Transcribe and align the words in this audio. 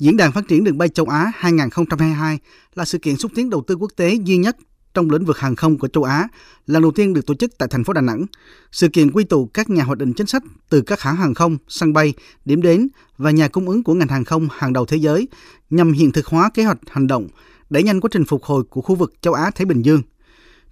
Diễn 0.00 0.16
đàn 0.16 0.32
Phát 0.32 0.48
triển 0.48 0.64
đường 0.64 0.78
bay 0.78 0.88
châu 0.88 1.06
Á 1.06 1.32
2022 1.34 2.38
là 2.74 2.84
sự 2.84 2.98
kiện 2.98 3.16
xúc 3.16 3.32
tiến 3.34 3.50
đầu 3.50 3.64
tư 3.66 3.74
quốc 3.74 3.90
tế 3.96 4.14
duy 4.14 4.36
nhất 4.36 4.56
trong 4.94 5.10
lĩnh 5.10 5.24
vực 5.24 5.38
hàng 5.38 5.56
không 5.56 5.78
của 5.78 5.88
châu 5.88 6.04
Á, 6.04 6.28
lần 6.66 6.82
đầu 6.82 6.90
tiên 6.90 7.14
được 7.14 7.26
tổ 7.26 7.34
chức 7.34 7.58
tại 7.58 7.68
thành 7.68 7.84
phố 7.84 7.92
Đà 7.92 8.00
Nẵng. 8.00 8.26
Sự 8.72 8.88
kiện 8.88 9.10
quy 9.10 9.24
tụ 9.24 9.46
các 9.46 9.70
nhà 9.70 9.84
hoạch 9.84 9.98
định 9.98 10.12
chính 10.12 10.26
sách 10.26 10.42
từ 10.68 10.80
các 10.80 11.00
hãng 11.00 11.16
hàng 11.16 11.34
không, 11.34 11.56
sân 11.68 11.92
bay, 11.92 12.14
điểm 12.44 12.62
đến 12.62 12.88
và 13.18 13.30
nhà 13.30 13.48
cung 13.48 13.68
ứng 13.68 13.82
của 13.82 13.94
ngành 13.94 14.08
hàng 14.08 14.24
không 14.24 14.48
hàng 14.52 14.72
đầu 14.72 14.86
thế 14.86 14.96
giới 14.96 15.28
nhằm 15.70 15.92
hiện 15.92 16.12
thực 16.12 16.26
hóa 16.26 16.50
kế 16.54 16.64
hoạch 16.64 16.78
hành 16.86 17.06
động 17.06 17.28
đẩy 17.70 17.82
nhanh 17.82 18.00
quá 18.00 18.08
trình 18.12 18.24
phục 18.24 18.44
hồi 18.44 18.64
của 18.64 18.80
khu 18.80 18.94
vực 18.94 19.14
châu 19.20 19.34
Á 19.34 19.50
Thái 19.54 19.64
Bình 19.64 19.82
Dương. 19.82 20.02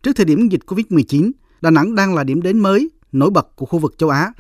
Trước 0.02 0.12
thời 0.16 0.26
điểm 0.26 0.48
dịch 0.48 0.60
Covid-19, 0.66 1.30
Đà 1.60 1.70
Nẵng 1.70 1.94
đang 1.94 2.14
là 2.14 2.24
điểm 2.24 2.42
đến 2.42 2.58
mới 2.58 2.90
nổi 3.12 3.30
bật 3.30 3.56
của 3.56 3.66
khu 3.66 3.78
vực 3.78 3.94
châu 3.98 4.08
Á, 4.08 4.32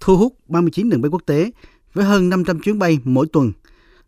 thu 0.00 0.16
hút 0.16 0.36
39 0.48 0.90
đường 0.90 1.02
bay 1.02 1.10
quốc 1.10 1.22
tế 1.26 1.50
với 1.94 2.04
hơn 2.04 2.28
500 2.28 2.60
chuyến 2.60 2.78
bay 2.78 2.98
mỗi 3.04 3.26
tuần. 3.32 3.52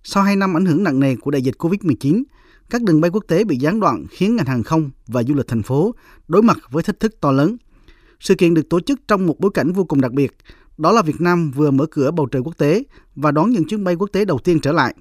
Sau 0.08 0.22
2 0.22 0.36
năm 0.36 0.56
ảnh 0.56 0.66
hưởng 0.66 0.82
nặng 0.82 1.00
nề 1.00 1.16
của 1.16 1.30
đại 1.30 1.42
dịch 1.42 1.54
Covid-19, 1.58 2.22
các 2.70 2.82
đường 2.82 3.00
bay 3.00 3.10
quốc 3.10 3.24
tế 3.28 3.44
bị 3.44 3.56
gián 3.56 3.80
đoạn 3.80 4.04
khiến 4.10 4.36
ngành 4.36 4.46
hàng 4.46 4.62
không 4.62 4.90
và 5.06 5.22
du 5.22 5.34
lịch 5.34 5.46
thành 5.48 5.62
phố 5.62 5.94
đối 6.28 6.42
mặt 6.42 6.58
với 6.70 6.82
thách 6.82 7.00
thức 7.00 7.20
to 7.20 7.32
lớn. 7.32 7.56
Sự 8.20 8.34
kiện 8.34 8.54
được 8.54 8.68
tổ 8.68 8.80
chức 8.80 9.00
trong 9.08 9.26
một 9.26 9.40
bối 9.40 9.50
cảnh 9.54 9.72
vô 9.72 9.84
cùng 9.84 10.00
đặc 10.00 10.12
biệt, 10.12 10.36
đó 10.78 10.92
là 10.92 11.02
Việt 11.02 11.20
Nam 11.20 11.50
vừa 11.50 11.70
mở 11.70 11.86
cửa 11.90 12.10
bầu 12.10 12.26
trời 12.26 12.42
quốc 12.42 12.58
tế 12.58 12.82
và 13.16 13.30
đón 13.30 13.50
những 13.50 13.64
chuyến 13.64 13.84
bay 13.84 13.94
quốc 13.94 14.10
tế 14.12 14.24
đầu 14.24 14.38
tiên 14.38 14.60
trở 14.60 14.72
lại. 14.72 14.94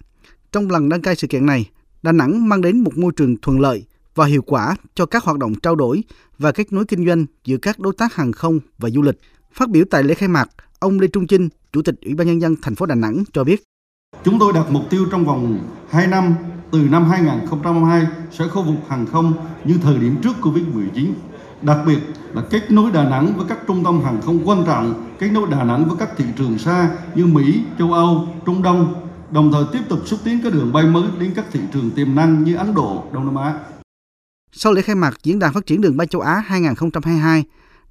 Trong 0.52 0.70
lần 0.70 0.90
đăng 0.90 1.02
cai 1.02 1.16
sự 1.16 1.28
kiện 1.28 1.46
này, 1.46 1.70
Đà 2.02 2.12
Nẵng 2.12 2.50
mang 2.50 2.62
đến 2.62 2.84
một 2.84 2.98
môi 2.98 3.12
trường 3.16 3.38
thuận 3.42 3.60
lợi 3.60 3.86
và 4.16 4.26
hiệu 4.26 4.42
quả 4.42 4.76
cho 4.96 5.06
các 5.06 5.24
hoạt 5.24 5.38
động 5.38 5.56
trao 5.56 5.76
đổi 5.76 6.04
và 6.38 6.52
kết 6.52 6.74
nối 6.74 6.86
kinh 6.86 7.06
doanh 7.08 7.26
giữa 7.44 7.58
các 7.58 7.80
đối 7.80 7.94
tác 7.98 8.14
hàng 8.14 8.32
không 8.32 8.60
và 8.78 8.90
du 8.90 9.02
lịch. 9.02 9.20
Phát 9.54 9.70
biểu 9.70 9.86
tại 9.90 10.04
lễ 10.04 10.14
khai 10.14 10.30
mạc, 10.30 10.50
ông 10.80 11.00
Lê 11.00 11.08
Trung 11.08 11.28
Chinh, 11.28 11.50
Chủ 11.74 11.82
tịch 11.82 11.96
Ủy 12.02 12.16
ban 12.16 12.28
nhân 12.28 12.42
dân 12.42 12.56
thành 12.62 12.76
phố 12.76 12.86
Đà 12.86 12.96
Nẵng 12.96 13.24
cho 13.34 13.44
biết: 13.44 13.64
Chúng 14.26 14.40
tôi 14.40 14.54
đặt 14.54 14.66
mục 14.70 14.84
tiêu 14.90 15.06
trong 15.12 15.26
vòng 15.26 15.60
2 15.90 16.08
năm 16.08 16.36
từ 16.72 16.80
năm 16.92 17.10
2022 17.10 18.08
sẽ 18.32 18.48
khôi 18.48 18.64
phục 18.66 18.90
hàng 18.90 19.06
không 19.06 19.34
như 19.66 19.78
thời 19.82 19.98
điểm 19.98 20.16
trước 20.24 20.36
Covid-19. 20.42 21.14
Đặc 21.62 21.78
biệt 21.88 22.00
là 22.34 22.44
kết 22.50 22.72
nối 22.72 22.92
Đà 22.92 23.10
Nẵng 23.10 23.38
với 23.38 23.46
các 23.50 23.58
trung 23.68 23.84
tâm 23.84 24.02
hàng 24.04 24.22
không 24.22 24.50
quan 24.50 24.64
trọng, 24.66 25.12
kết 25.20 25.30
nối 25.32 25.48
Đà 25.52 25.64
Nẵng 25.64 25.86
với 25.86 25.98
các 26.00 26.10
thị 26.18 26.26
trường 26.38 26.58
xa 26.58 26.90
như 27.16 27.26
Mỹ, 27.26 27.62
châu 27.80 27.94
Âu, 27.94 28.28
Trung 28.46 28.64
Đông, 28.64 29.08
đồng 29.32 29.52
thời 29.52 29.64
tiếp 29.74 29.82
tục 29.90 30.00
xúc 30.06 30.20
tiến 30.24 30.40
các 30.44 30.54
đường 30.54 30.74
bay 30.74 30.84
mới 30.84 31.04
đến 31.20 31.34
các 31.36 31.46
thị 31.52 31.60
trường 31.74 31.92
tiềm 31.92 32.16
năng 32.16 32.44
như 32.44 32.56
Ấn 32.56 32.74
Độ, 32.74 33.04
Đông 33.14 33.26
Nam 33.26 33.36
Á. 33.36 33.60
Sau 34.52 34.74
lễ 34.74 34.82
khai 34.82 34.96
mạc 34.96 35.14
Diễn 35.24 35.40
đàn 35.40 35.54
Phát 35.54 35.66
triển 35.66 35.82
đường 35.82 35.98
bay 35.98 36.08
châu 36.08 36.22
Á 36.22 36.44
2022, 36.46 37.44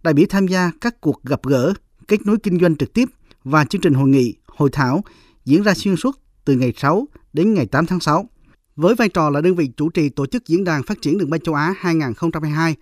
đại 0.02 0.14
biểu 0.14 0.26
tham 0.30 0.46
gia 0.46 0.70
các 0.80 1.00
cuộc 1.00 1.22
gặp 1.22 1.40
gỡ, 1.42 1.72
kết 2.08 2.26
nối 2.26 2.36
kinh 2.42 2.60
doanh 2.60 2.76
trực 2.76 2.92
tiếp 2.92 3.08
và 3.44 3.64
chương 3.64 3.80
trình 3.80 3.94
hội 3.94 4.08
nghị, 4.08 4.34
hội 4.46 4.70
thảo 4.72 5.02
diễn 5.44 5.62
ra 5.62 5.74
xuyên 5.74 5.96
suốt 5.96 6.20
từ 6.44 6.56
ngày 6.56 6.72
6 6.76 7.08
đến 7.32 7.54
ngày 7.54 7.66
8 7.66 7.86
tháng 7.86 8.00
6. 8.00 8.28
Với 8.76 8.94
vai 8.94 9.08
trò 9.08 9.30
là 9.30 9.40
đơn 9.40 9.54
vị 9.54 9.70
chủ 9.76 9.90
trì 9.90 10.08
tổ 10.08 10.26
chức 10.26 10.46
Diễn 10.46 10.64
đàn 10.64 10.82
Phát 10.82 11.02
triển 11.02 11.18
đường 11.18 11.30
bay 11.30 11.40
châu 11.44 11.54
Á 11.54 11.74
2022, 11.78 12.74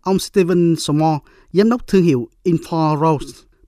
ông 0.00 0.18
Steven 0.18 0.74
Somore, 0.78 1.18
giám 1.52 1.70
đốc 1.70 1.86
thương 1.86 2.02
hiệu 2.02 2.28
Inforos, 2.44 3.18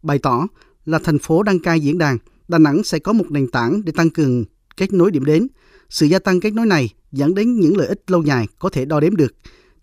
bày 0.03 0.19
tỏ 0.19 0.47
là 0.85 0.99
thành 0.99 1.19
phố 1.19 1.43
đăng 1.43 1.59
cai 1.59 1.81
diễn 1.81 1.99
đàn, 1.99 2.19
Đà 2.49 2.59
Nẵng 2.59 2.85
sẽ 2.85 2.99
có 2.99 3.13
một 3.13 3.31
nền 3.31 3.51
tảng 3.51 3.85
để 3.85 3.93
tăng 3.97 4.11
cường 4.11 4.45
kết 4.77 4.93
nối 4.93 5.11
điểm 5.11 5.25
đến. 5.25 5.47
Sự 5.89 6.07
gia 6.07 6.19
tăng 6.19 6.41
kết 6.41 6.53
nối 6.53 6.67
này 6.67 6.91
dẫn 7.13 7.35
đến 7.35 7.61
những 7.61 7.77
lợi 7.77 7.87
ích 7.87 8.11
lâu 8.11 8.23
dài 8.23 8.47
có 8.59 8.69
thể 8.69 8.85
đo 8.85 9.01
đếm 9.01 9.17
được, 9.17 9.35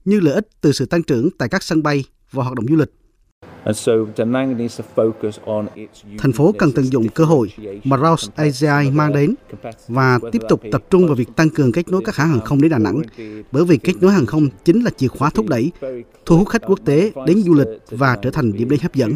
như 0.05 0.19
lợi 0.19 0.33
ích 0.33 0.47
từ 0.61 0.71
sự 0.71 0.85
tăng 0.85 1.03
trưởng 1.03 1.29
tại 1.37 1.49
các 1.49 1.63
sân 1.63 1.83
bay 1.83 2.03
và 2.31 2.43
hoạt 2.43 2.55
động 2.55 2.65
du 2.69 2.75
lịch. 2.75 2.98
Thành 6.17 6.31
phố 6.33 6.51
cần 6.57 6.71
tận 6.71 6.85
dụng 6.85 7.09
cơ 7.09 7.23
hội 7.23 7.47
mà 7.83 7.97
Rouse 7.97 8.31
AGI 8.35 8.89
mang 8.91 9.13
đến 9.13 9.35
và 9.87 10.19
tiếp 10.31 10.41
tục 10.49 10.61
tập 10.71 10.83
trung 10.89 11.05
vào 11.07 11.15
việc 11.15 11.29
tăng 11.35 11.49
cường 11.49 11.71
kết 11.71 11.87
nối 11.87 12.01
các 12.05 12.15
hãng 12.15 12.29
hàng 12.29 12.41
không 12.41 12.61
đến 12.61 12.71
Đà 12.71 12.77
Nẵng, 12.77 13.01
bởi 13.51 13.65
vì 13.65 13.77
kết 13.77 13.93
nối 14.01 14.11
hàng 14.11 14.25
không 14.25 14.47
chính 14.65 14.83
là 14.83 14.91
chìa 14.97 15.07
khóa 15.07 15.29
thúc 15.29 15.45
đẩy, 15.49 15.71
thu 16.25 16.37
hút 16.37 16.49
khách 16.49 16.61
quốc 16.67 16.79
tế 16.85 17.11
đến 17.27 17.41
du 17.41 17.53
lịch 17.53 17.67
và 17.89 18.17
trở 18.21 18.31
thành 18.31 18.53
điểm 18.53 18.69
đến 18.69 18.79
hấp 18.81 18.93
dẫn. 18.93 19.11